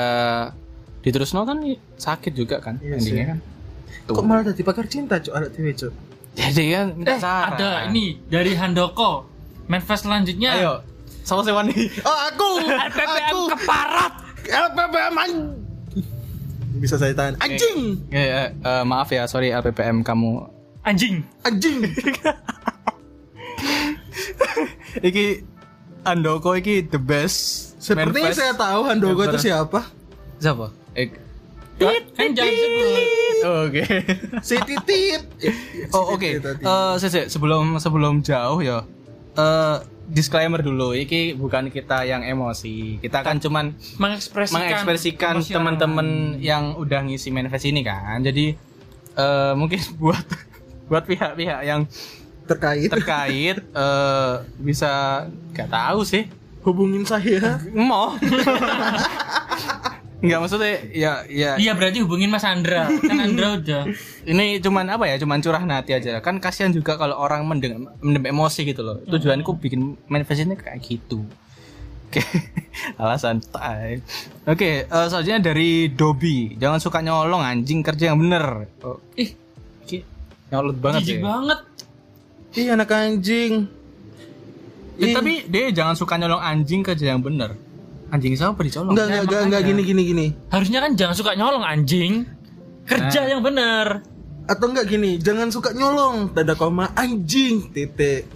diterusno 1.00 1.44
kan 1.44 1.62
sakit 1.94 2.32
juga 2.34 2.58
kan 2.58 2.76
Iya 2.78 2.98
endingnya 2.98 3.26
kan. 3.28 3.38
Kok 4.06 4.24
malah 4.26 4.42
jadi 4.42 4.62
pakar 4.62 4.84
cinta, 4.84 5.16
Cok, 5.16 5.30
anak 5.32 5.50
dewe, 5.54 5.70
Cok? 5.70 5.92
Jadi 6.32 6.64
kan 6.72 6.86
minta 6.92 7.10
eh 7.10 7.18
saran. 7.18 7.54
ada 7.54 7.70
ini 7.86 8.18
dari 8.26 8.52
Handoko 8.52 9.22
manifest 9.66 10.02
selanjutnya 10.02 10.50
Ayo, 10.52 10.74
sama 11.22 11.42
si 11.42 11.50
Wani. 11.50 11.74
Oh, 12.02 12.18
aku. 12.26 12.48
LPPM 12.90 13.22
aku. 13.28 13.40
keparat 13.54 14.12
LPPM 14.44 15.14
an- 15.16 15.54
Bisa 16.76 16.96
saya 16.96 17.12
tahan. 17.12 17.34
Anjing. 17.38 17.98
Ya, 18.08 18.22
ya, 18.22 18.40
eh, 18.50 18.82
maaf 18.82 19.10
ya, 19.10 19.26
sorry 19.26 19.50
LPPM 19.50 20.02
kamu. 20.02 20.42
anjing 20.80 21.20
Anjing. 21.44 21.84
Iki 24.98 25.46
Andoko 26.02 26.56
iki 26.56 26.86
the 26.88 26.98
best. 26.98 27.70
Manifest. 27.92 28.40
saya 28.40 28.52
tahu 28.56 28.80
Handogo 28.84 29.24
itu 29.24 29.38
siapa. 29.40 29.88
Siapa? 30.40 30.72
Eh, 30.96 31.08
kan 32.12 32.28
jangan 32.36 32.52
sebut 32.52 32.88
Oke. 33.40 33.84
Si 34.44 34.56
Titit. 34.68 35.22
Oh 35.96 36.12
oke. 36.12 36.28
Tadi. 36.44 36.62
Eh, 36.64 36.94
sih, 37.00 37.08
sih, 37.08 37.24
sebelum 37.32 37.80
sebelum 37.80 38.20
jauh 38.20 38.60
ya. 38.60 38.84
Eh 39.36 39.76
disclaimer 40.10 40.60
dulu, 40.60 40.92
iki 40.92 41.38
bukan 41.38 41.72
kita 41.72 42.04
yang 42.04 42.20
emosi. 42.26 43.00
Kita 43.00 43.22
kan 43.22 43.38
cuman 43.40 43.72
mengekspresikan 43.96 44.58
mengekspresikan 44.58 45.34
teman-teman 45.40 46.36
yang 46.42 46.76
udah 46.76 47.06
ngisi 47.06 47.32
manifest 47.32 47.64
ini 47.64 47.80
kan. 47.80 48.20
Jadi 48.20 48.52
eh, 49.16 49.52
mungkin 49.56 49.80
buat 50.02 50.24
buat 50.90 51.06
pihak-pihak 51.06 51.64
yang 51.64 51.86
terkait? 52.50 52.90
Terkait 52.90 53.56
eh, 53.62 54.32
bisa 54.58 55.24
nggak 55.54 55.70
tahu 55.70 56.00
sih. 56.02 56.26
Hubungin 56.66 57.06
saya. 57.06 57.56
Mau. 57.72 58.18
Nggak 60.20 60.38
maksudnya 60.44 60.74
ya 60.92 61.12
ya. 61.32 61.56
Iya 61.56 61.72
berarti 61.72 62.04
hubungin 62.04 62.28
Mas 62.28 62.44
Andra. 62.44 62.92
Kan 62.92 63.18
Andra 63.24 63.56
udah. 63.56 63.88
ini 64.28 64.60
cuman 64.60 64.92
apa 64.92 65.08
ya 65.08 65.16
cuman 65.16 65.40
curah 65.40 65.64
hati 65.64 65.96
aja. 65.96 66.20
Kan 66.20 66.36
kasihan 66.44 66.68
juga 66.68 67.00
kalau 67.00 67.16
orang 67.16 67.48
mendem, 67.48 67.88
mendem 68.04 68.28
emosi 68.28 68.68
gitu 68.68 68.84
loh. 68.84 69.00
Tujuanku 69.08 69.56
bikin 69.56 69.96
manifest 70.12 70.44
ini 70.44 70.60
kayak 70.60 70.84
gitu. 70.84 71.24
Oke 72.10 72.20
alasan 73.00 73.40
tai. 73.40 74.04
Oke 74.44 74.84
eh, 74.84 75.06
selanjutnya 75.08 75.40
dari 75.40 75.88
Dobi 75.88 76.58
jangan 76.60 76.82
suka 76.82 77.00
nyolong 77.00 77.40
anjing 77.40 77.80
kerja 77.80 78.12
yang 78.12 78.20
bener. 78.20 78.68
Oh, 78.84 79.00
Ih, 79.16 79.32
nyolot 80.50 80.76
banget 80.82 81.00
jijik 81.06 81.18
ya. 81.22 81.24
banget. 81.30 81.58
Ih 82.54 82.68
anak 82.70 82.90
anjing. 82.90 83.66
Eh, 85.00 85.16
tapi 85.16 85.48
dia 85.48 85.72
jangan 85.72 85.96
suka 85.96 86.20
nyolong 86.20 86.38
anjing 86.38 86.84
kerja 86.84 87.16
yang 87.16 87.24
bener. 87.24 87.56
Anjing 88.10 88.34
siapa 88.34 88.60
dicolong? 88.60 88.92
Enggak 88.92 89.06
enggak 89.06 89.22
enggak 89.24 89.42
enggak. 89.46 89.62
Gini 89.64 89.80
gini 89.82 90.02
gini. 90.04 90.26
Harusnya 90.50 90.78
kan 90.82 90.92
jangan 90.92 91.14
suka 91.14 91.32
nyolong 91.34 91.64
anjing. 91.64 92.26
Kerja 92.84 93.26
yang 93.26 93.40
bener. 93.40 94.02
atau 94.50 94.66
enggak 94.66 94.90
gini 94.90 95.14
jangan 95.16 95.46
suka 95.54 95.70
nyolong. 95.70 96.34
Tanda 96.34 96.58
koma 96.58 96.90
anjing 96.98 97.70
titik 97.70 98.26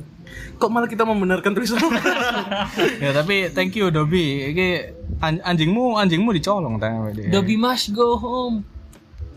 kok 0.54 0.70
malah 0.70 0.86
kita 0.86 1.02
membenarkan 1.02 1.50
tulisan 1.50 1.82
ya 3.02 3.10
tapi 3.10 3.50
thank 3.50 3.74
you 3.74 3.90
Dobi. 3.90 4.54
Ini 4.54 4.66
an- 5.18 5.42
anjingmu 5.42 5.98
anjingmu 5.98 6.30
dicolong 6.30 6.78
tanya 6.78 7.10
dia. 7.10 7.28
Dobby 7.28 7.58
must 7.58 7.90
go 7.90 8.14
home. 8.14 8.62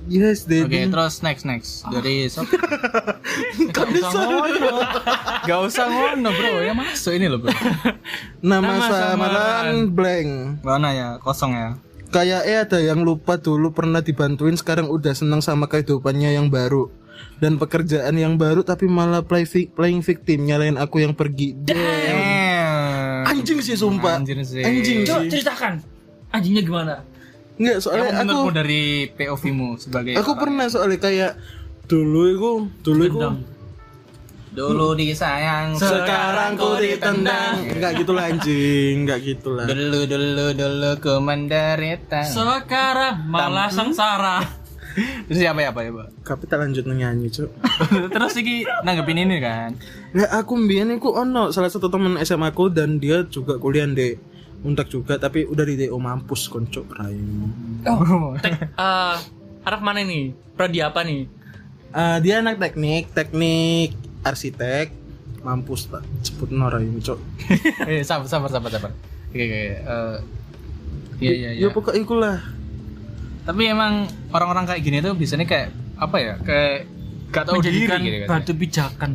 Yes 0.08 0.44
Oke, 0.44 0.64
daddy 0.64 0.88
terus 0.88 1.20
next 1.20 1.44
next 1.44 1.84
dari 1.86 2.26
sop. 2.26 2.48
Gak 3.76 3.88
usah 3.90 4.12
ngono. 4.22 4.70
Gak 5.44 5.60
usah 5.64 5.86
ngono 5.86 6.30
bro, 6.30 6.60
ya 6.60 6.72
masuk 6.72 7.14
ini 7.14 7.28
loh 7.28 7.40
bro. 7.40 7.52
nama, 8.40 8.66
Nama 8.70 8.88
samaran 8.88 9.68
blank 9.90 10.30
Mana 10.62 10.90
ya, 10.92 11.08
kosong 11.18 11.52
ya. 11.52 11.70
kayak 12.08 12.42
eh 12.44 12.58
ada 12.58 12.80
yang 12.80 13.02
lupa 13.02 13.36
dulu 13.36 13.70
pernah 13.70 14.00
dibantuin 14.00 14.56
sekarang 14.56 14.88
udah 14.88 15.12
senang 15.12 15.40
sama 15.40 15.66
kehidupannya 15.66 16.34
yang 16.34 16.48
baru 16.48 16.88
dan 17.38 17.56
pekerjaan 17.56 18.16
yang 18.16 18.36
baru 18.36 18.62
tapi 18.62 18.86
malah 18.86 19.22
play 19.22 19.44
vi- 19.44 19.68
playing 19.68 20.00
victim 20.00 20.44
nyalain 20.44 20.76
aku 20.76 21.00
yang 21.00 21.12
pergi 21.12 21.52
Damn. 21.60 23.28
anjing 23.28 23.60
sih 23.60 23.76
sumpah 23.76 24.18
Anjir 24.18 24.40
sih. 24.42 24.64
anjing 24.64 25.04
Coba 25.04 25.28
ceritakan. 25.28 25.74
Anjingnya 26.30 26.62
gimana? 26.62 26.96
Nggak 27.58 27.74
Yang 27.74 27.84
soalnya 27.84 28.04
aku 28.08 28.22
menurutmu 28.24 28.52
dari 28.54 28.84
POV-mu 29.12 29.70
sebagai 29.78 30.14
aku 30.14 30.24
orang- 30.28 30.40
pernah 30.40 30.66
soalnya 30.70 31.00
kayak 31.00 31.32
dulu 31.86 32.22
itu 32.28 32.52
dulu 32.84 33.04
itu 33.04 33.30
dulu 34.58 34.98
disayang, 34.98 35.78
sekarang 35.78 36.58
ku 36.58 36.82
ditendang. 36.82 37.62
nggak 37.78 37.92
gitu 37.94 38.10
lah 38.10 38.26
anjing 38.26 39.06
nggak 39.06 39.20
gitu 39.22 39.54
lah 39.54 39.70
Dulu 39.70 40.10
dulu 40.10 40.46
dulu 40.50 40.92
ku 40.98 41.14
menderita. 41.22 42.26
Sekarang 42.26 43.30
malah 43.30 43.70
sengsara. 43.70 44.42
Terus 45.30 45.38
siapa 45.38 45.62
ya, 45.62 45.70
Pak? 45.70 45.84
Ya, 45.84 45.92
Pak? 45.94 46.08
tapi 46.26 46.44
tak 46.50 46.58
lanjut 46.58 46.90
nyanyi 46.90 47.30
cuk. 47.30 47.54
Terus 48.18 48.34
iki 48.34 48.66
nanggepin 48.82 49.22
ini 49.22 49.38
kan. 49.38 49.78
Lah 50.18 50.42
aku 50.42 50.58
mbiyen 50.58 50.98
iku 50.98 51.14
ono 51.14 51.54
salah 51.54 51.70
satu 51.70 51.86
temen 51.88 52.18
SMA 52.20 52.50
aku 52.50 52.74
dan 52.74 52.98
dia 52.98 53.30
juga 53.30 53.62
kuliah 53.62 53.86
di 53.86 54.18
Untak 54.66 54.90
juga 54.90 55.22
tapi 55.22 55.46
udah 55.46 55.64
di 55.64 55.86
DO 55.86 55.98
mampus 55.98 56.50
konco 56.50 56.82
rayu. 56.90 57.50
Oh, 57.86 58.34
tek, 58.44 58.58
eh, 58.74 59.16
arah 59.64 59.82
mana 59.82 60.02
nih? 60.02 60.34
Prodi 60.58 60.82
apa 60.82 61.06
nih? 61.06 61.30
Eh, 61.94 62.18
dia 62.26 62.42
anak 62.42 62.58
teknik, 62.58 63.14
teknik 63.14 63.94
arsitek 64.26 64.92
mampus 65.46 65.88
tak 65.88 66.04
cepet 66.26 66.50
no 66.52 66.68
rayu 66.68 66.98
cok. 67.00 67.20
eh, 67.90 68.02
sabar 68.02 68.26
sabar 68.28 68.50
sabar 68.50 68.70
sabar. 68.74 68.92
Oke 69.30 69.44
oke. 69.46 69.64
eh, 69.78 70.18
Iya 71.18 71.34
iya 71.34 71.50
iya. 71.58 71.62
Ya 71.66 71.74
pokoknya 71.74 71.98
iku 72.06 72.16
lah. 72.22 72.38
Tapi 73.48 73.64
emang 73.66 74.06
orang-orang 74.36 74.70
kayak 74.70 74.82
gini 74.86 74.98
tuh 75.02 75.18
biasanya 75.18 75.46
kayak 75.50 75.74
apa 75.98 76.18
ya? 76.22 76.34
Kayak 76.46 76.78
gak 77.34 77.44
tahu 77.48 77.60
diri 77.64 77.86
gitu 77.86 77.90
kan. 77.90 78.28
batu 78.30 78.54
pijakan. 78.54 79.12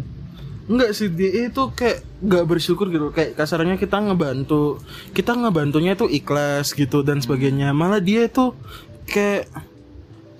Enggak 0.73 0.97
sih 0.97 1.13
dia 1.13 1.53
itu 1.53 1.63
kayak 1.77 2.01
nggak 2.25 2.45
bersyukur 2.49 2.89
gitu. 2.89 3.13
Kayak 3.13 3.37
kasarnya 3.37 3.77
kita 3.77 4.01
ngebantu 4.01 4.81
kita 5.13 5.37
ngebantunya 5.37 5.93
itu 5.93 6.09
ikhlas 6.09 6.73
gitu 6.73 7.05
dan 7.05 7.21
sebagainya. 7.21 7.77
Malah 7.77 8.01
dia 8.01 8.25
itu 8.25 8.57
kayak 9.05 9.53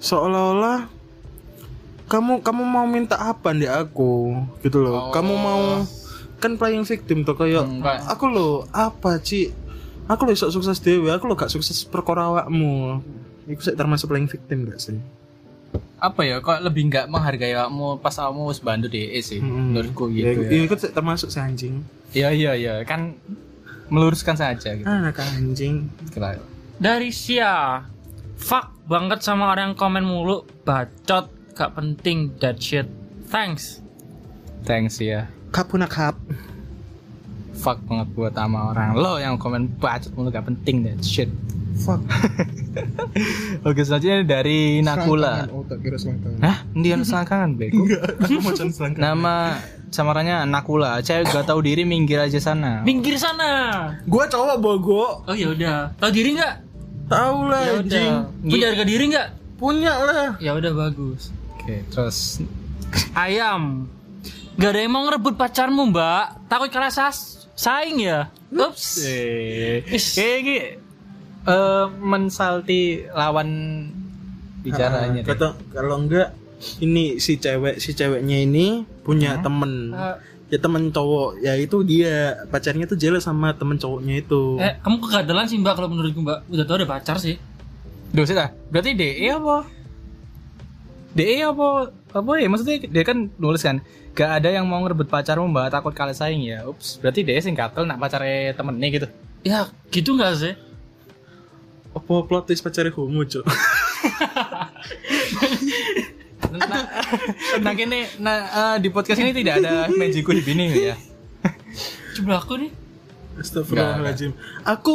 seolah-olah 0.01 0.89
kamu 2.09 2.41
kamu 2.41 2.63
mau 2.65 2.89
minta 2.89 3.21
apa 3.21 3.53
di 3.53 3.69
aku? 3.69 4.41
Gitu 4.65 4.81
loh. 4.81 5.13
Kamu 5.13 5.35
mau 5.37 5.85
kan 6.41 6.57
playing 6.57 6.89
victim 6.89 7.29
tuh 7.29 7.37
kayak 7.37 7.69
Enggak. 7.69 8.03
aku 8.09 8.25
lo 8.27 8.67
apa 8.75 9.21
Ci 9.21 9.53
aku 10.11 10.27
lo 10.27 10.35
sok 10.35 10.51
sukses 10.59 10.83
dewe 10.83 11.13
aku 11.15 11.31
lo 11.31 11.37
gak 11.37 11.53
sukses 11.53 11.85
perkara 11.85 12.33
awakmu. 12.33 13.05
Itu 13.45 13.61
sih 13.69 13.77
termasuk 13.77 14.09
playing 14.09 14.33
victim 14.33 14.65
gak 14.65 14.81
sih 14.81 15.22
Apa 16.03 16.21
ya? 16.27 16.43
Kok 16.43 16.67
lebih 16.67 16.91
nggak 16.91 17.07
menghargai 17.07 17.55
kamu 17.55 18.03
pas 18.03 18.15
kamu 18.15 18.51
wis 18.51 18.59
bantu 18.59 18.87
DE 18.91 19.21
sih. 19.23 19.39
Menurutku 19.39 20.11
ya, 20.11 20.35
gitu 20.35 20.41
ya. 20.45 20.51
ya. 20.51 20.61
itu 20.67 20.75
termasuk 20.91 21.31
si 21.31 21.39
anjing 21.39 21.87
Iya 22.13 22.29
iya 22.35 22.53
iya. 22.59 22.75
Kan 22.83 23.17
meluruskan 23.89 24.35
saja 24.35 24.75
gitu. 24.75 24.85
anak 24.85 25.21
anjing 25.21 25.89
Kela- 26.11 26.43
Dari 26.77 27.15
Sia. 27.15 27.87
Fuck 28.37 28.75
banget 28.91 29.23
sama 29.23 29.55
orang 29.55 29.73
yang 29.73 29.79
komen 29.79 30.03
mulu. 30.03 30.43
Bacot. 30.67 31.31
Gak 31.55 31.71
penting. 31.79 32.35
That 32.43 32.59
shit. 32.59 32.91
Thanks. 33.31 33.79
Thanks 34.63 34.99
ya. 34.99 35.31
kapuna 35.53 35.85
kap 35.85 36.17
Fuck 37.53 37.85
banget 37.87 38.09
buat 38.17 38.33
sama 38.33 38.73
orang 38.73 38.97
lo 38.97 39.21
yang 39.21 39.37
komen 39.37 39.69
bacot 39.77 40.11
mulu 40.17 40.33
gak 40.33 40.49
penting 40.49 40.83
that 40.83 40.99
shit. 41.05 41.29
Fuck 41.75 42.01
Oke 43.69 43.85
selanjutnya 43.85 44.25
dari 44.25 44.81
Nakula. 44.81 45.45
oh 45.53 45.61
tak 45.69 45.85
kira 45.85 46.01
selangkangan 46.01 46.41
Hah? 46.41 46.57
Dia 46.73 46.97
selangkangan 46.97 47.51
bego. 47.55 47.85
aku 48.19 48.41
mau 48.41 48.53
selangkangan 48.53 48.97
Nama 48.99 49.35
samarannya 49.93 50.37
Nakula. 50.49 51.05
Cewek 51.05 51.29
gak 51.29 51.45
tahu 51.45 51.61
diri 51.61 51.85
minggir 51.85 52.17
aja 52.17 52.41
sana. 52.41 52.81
Minggir 52.81 53.21
sana. 53.21 53.93
gua 54.09 54.25
cowok 54.25 54.57
bogo 54.57 55.21
Oh 55.23 55.37
ya 55.37 55.53
udah. 55.53 55.93
Tahu 56.01 56.11
diri 56.11 56.33
nggak? 56.35 56.55
tahu 57.13 57.39
lah 57.45 57.61
Ya 57.61 57.73
anjing 57.77 58.09
udah. 58.09 58.41
Punya 58.41 58.67
harga 58.73 58.85
diri 58.89 59.05
nggak? 59.13 59.29
punya 59.61 59.93
lah 59.95 60.29
Ya 60.41 60.51
udah 60.57 60.73
bagus. 60.73 61.29
Oke, 61.55 61.85
terus 61.93 62.41
Ayam. 63.13 63.85
Gak 64.57 64.73
ada 64.73 64.81
yang 64.81 64.93
mau 64.93 65.05
ngerebut 65.05 65.37
pacarmu 65.37 65.93
mbak. 65.93 66.49
Takut 66.49 66.73
kalah 66.73 66.93
sas 66.93 67.49
saing 67.53 68.01
ya. 68.01 68.33
Ups. 68.49 69.01
eh 69.05 69.85
Is. 69.89 70.17
Eh 71.45 71.85
mensalti 71.99 72.81
lawan 73.09 73.49
bicaranya. 74.61 75.21
Ah, 75.21 75.25
deh. 75.25 75.27
kata 75.27 75.49
kalau 75.69 75.99
enggak 75.99 76.31
ini 76.79 77.19
si 77.19 77.37
cewek 77.37 77.77
si 77.77 77.93
ceweknya 77.93 78.39
ini 78.41 78.67
punya 79.03 79.39
temen 79.39 79.91
Ah. 79.91 80.15
ya 80.47 80.57
temen 80.57 80.89
cowok 80.89 81.41
ya 81.41 81.57
itu 81.57 81.83
dia 81.83 82.15
pacarnya 82.47 82.87
tuh 82.87 82.95
jelas 82.95 83.25
sama 83.25 83.51
temen 83.53 83.75
cowoknya 83.75 84.21
itu 84.21 84.55
Eh, 84.57 84.79
kamu 84.79 84.97
kegadalan 85.01 85.45
sih 85.45 85.59
mbak 85.59 85.75
kalau 85.75 85.89
menurutku 85.89 86.21
mbak. 86.21 86.47
Udah 86.47 86.63
tau 86.63 86.77
ada 86.77 86.87
pacar 86.87 87.17
sih. 87.17 87.35
Duh, 88.09 88.23
sih 88.23 88.33
dah. 88.33 88.53
Berarti 88.69 88.93
DE 88.93 89.27
apa? 89.27 89.65
DE 91.13 91.43
apa? 91.43 91.67
Apa 92.13 92.31
ya? 92.37 92.47
Maksudnya 92.47 92.85
dia 92.85 93.03
kan 93.03 93.33
nulis 93.35 93.61
kan, 93.61 93.81
gak 94.13 94.31
ada 94.39 94.49
yang 94.51 94.65
mau 94.65 94.79
ngerebut 94.79 95.09
pacarmu 95.09 95.45
mbak 95.47 95.73
takut 95.73 95.91
kalah 95.91 96.13
saing 96.13 96.41
ya. 96.43 96.63
Ups, 96.63 96.97
berarti 96.99 97.21
DE 97.23 97.41
sing 97.41 97.53
gatel 97.53 97.85
nak 97.85 97.97
pacarnya 97.97 98.53
temennya 98.53 98.89
gitu. 98.93 99.07
Ya 99.43 99.65
gitu 99.89 100.15
nggak 100.15 100.33
sih? 100.37 100.55
Apa 101.93 102.13
plot 102.25 102.45
twist 102.49 102.65
homo 102.97 103.23
cok 103.25 103.45
Nah, 106.53 106.85
nah 107.65 107.73
gini, 107.73 108.05
nah 108.21 108.37
eh, 108.45 108.77
di 108.85 108.93
podcast 108.93 109.17
ini 109.25 109.33
tidak 109.33 109.65
ada 109.65 109.89
magiku 109.89 110.37
di 110.37 110.45
sini 110.45 110.69
ya. 110.69 110.97
Coba 112.21 112.45
aku 112.45 112.61
nih. 112.61 112.71
Astagfirullahaladzim 113.33 114.37
Aku 114.69 114.93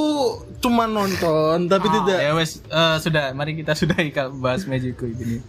cuma 0.61 0.85
nonton 0.85 1.65
Tapi 1.65 1.89
tidak 1.89 2.21
Ya 2.21 2.37
wes 2.37 2.61
eh, 2.61 2.97
sudah, 3.01 3.33
mari 3.33 3.57
kita 3.57 3.73
sudahi 3.73 4.13
kalau 4.13 4.37
bahas 4.37 4.69
magiku 4.69 5.09
ini. 5.09 5.41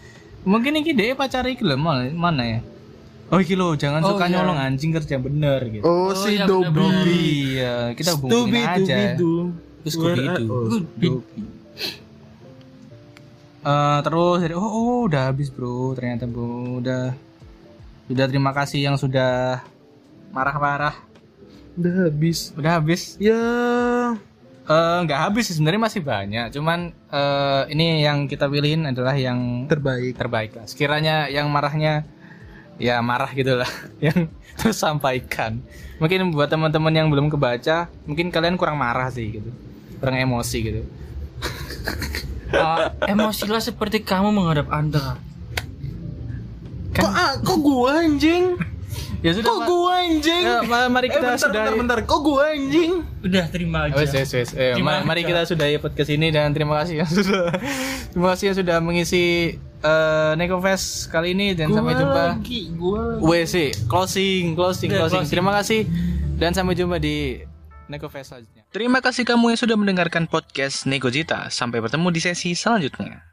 Mungkin 0.49 0.81
ini 0.81 0.97
DE 0.97 1.13
pacar 1.13 1.45
iki 1.45 1.61
lho, 1.61 1.77
mana 1.77 2.43
ya? 2.49 2.61
Oh 3.29 3.37
iki 3.37 3.53
lho, 3.53 3.77
jangan 3.77 4.01
Oh, 4.01 4.17
suka 4.17 4.33
iya. 4.33 4.41
nyolong 4.41 4.57
anjing 4.57 4.97
kerja 4.97 5.21
bener 5.21 5.61
gitu. 5.69 5.85
Oh, 5.85 6.09
Oh, 6.09 6.17
si 6.17 6.41
iya, 6.41 6.49
Dobi. 6.49 6.89
Iya, 7.61 7.77
kita 7.93 8.17
Dobi 8.17 8.33
hubungin 8.33 8.65
aja. 8.65 8.97
Dobi 9.13 9.68
Terus 9.89 9.97
Scooby 9.97 10.25
itu. 10.25 10.45
Oh, 10.49 10.69
Dobi. 10.69 11.09
Eh, 13.59 13.99
terus 14.07 14.37
dari 14.41 14.55
oh, 14.55 14.65
oh 14.65 15.01
udah 15.11 15.23
habis 15.29 15.51
bro 15.51 15.93
ternyata 15.93 16.25
bro 16.31 16.79
udah 16.79 17.13
sudah 18.09 18.25
terima 18.31 18.55
kasih 18.57 18.81
yang 18.89 18.97
sudah 18.97 19.61
marah-marah 20.33 20.95
Udah 21.79 22.11
habis. 22.11 22.51
Udah 22.59 22.83
habis. 22.83 23.15
Ya 23.23 23.39
Eh, 24.69 24.99
nggak 25.09 25.21
habis 25.25 25.49
sih 25.49 25.57
sebenarnya 25.57 25.81
masih 25.81 26.05
banyak. 26.05 26.53
Cuman 26.53 26.93
eh, 26.93 27.63
ini 27.73 28.05
yang 28.05 28.29
kita 28.29 28.45
pilihin 28.53 28.85
adalah 28.85 29.17
yang 29.17 29.65
terbaik. 29.65 30.13
terbaik 30.13 30.51
lah. 30.61 30.69
Sekiranya 30.69 31.25
yang 31.33 31.49
marahnya 31.49 32.05
ya 32.77 33.01
marah 33.01 33.33
gitu 33.33 33.57
lah. 33.57 33.71
yang 34.05 34.29
terus 34.61 34.77
sampaikan. 34.77 35.65
Mungkin 35.97 36.37
buat 36.37 36.53
teman-teman 36.53 36.93
yang 36.93 37.09
belum 37.09 37.33
kebaca, 37.33 37.89
mungkin 38.05 38.29
kalian 38.29 38.61
kurang 38.61 38.77
marah 38.77 39.09
sih 39.09 39.41
gitu. 39.41 39.49
Kurang 39.99 40.17
emosi 40.17 40.59
gitu. 40.61 40.83
Ah, 42.51 42.97
emosilah 43.05 43.61
seperti 43.61 44.01
kamu 44.01 44.33
menghadap 44.33 44.67
anda 44.69 45.21
Kok 46.91 47.05
ah, 47.07 47.37
kok 47.37 47.59
gua 47.59 48.01
anjing? 48.01 48.57
Ya 49.19 49.35
sudah. 49.35 49.51
Kok 49.51 49.61
gua 49.65 49.99
anjing? 50.01 50.43
Ya, 50.43 50.63
ma- 50.63 50.87
mari 50.89 51.07
Eh, 51.07 51.13
kita 51.13 51.29
bentar, 51.29 51.43
sudah 51.43 51.61
bentar, 51.69 51.75
bentar. 51.77 51.99
Kok 52.07 52.21
gua 52.23 52.49
anjing? 52.49 53.03
udah 53.21 53.45
terima 53.49 53.79
aja 53.85 53.95
Wes, 53.95 54.11
wes, 54.11 54.31
wes. 54.33 54.51
Eh, 54.53 54.79
ma- 54.79 55.03
mari 55.03 55.23
kita 55.23 55.43
sudahi 55.43 55.77
podcast 55.77 56.09
ini 56.09 56.31
dan 56.31 56.49
terima 56.51 56.79
kasih 56.79 57.03
yang 57.03 57.11
sudah 57.11 57.51
terima 58.09 58.29
kasih 58.33 58.45
yang 58.47 58.57
sudah 58.57 58.77
mengisi 58.79 59.25
eh 59.77 60.33
Nekofest 60.35 60.87
kali 61.09 61.35
ini 61.35 61.53
dan 61.53 61.69
sampai 61.69 61.93
Gua 61.93 62.01
jumpa. 62.01 62.23
lagi, 62.33 62.61
gua 62.73 63.01
lagi. 63.13 63.23
WC 63.45 63.55
closing, 63.85 64.45
closing, 64.55 64.89
closing. 64.89 65.21
closing. 65.21 65.25
Terima 65.29 65.53
kasih 65.53 65.85
dan 66.35 66.55
sampai 66.55 66.73
jumpa 66.73 66.97
di 66.97 67.43
Nekofest 67.89 68.33
selanjutnya. 68.33 68.63
Terima 68.73 69.05
kasih 69.05 69.25
kamu 69.29 69.53
yang 69.53 69.61
sudah 69.61 69.77
mendengarkan 69.77 70.25
podcast 70.29 70.89
Negojita. 70.89 71.49
Sampai 71.53 71.85
bertemu 71.85 72.09
di 72.13 72.21
sesi 72.21 72.57
selanjutnya. 72.57 73.28